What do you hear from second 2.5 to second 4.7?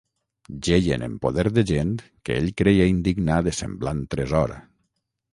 creia indigna de semblant tresor